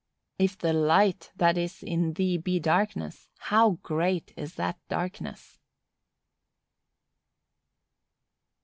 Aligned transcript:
"If 0.39 0.57
the 0.57 0.73
light 0.73 1.31
that 1.35 1.59
is 1.59 1.83
in 1.83 2.13
thee 2.13 2.35
be 2.35 2.59
darkness, 2.59 3.29
how 3.37 3.77
great 3.83 4.33
is 4.35 4.55
that 4.55 4.79
darkness!" 4.89 5.59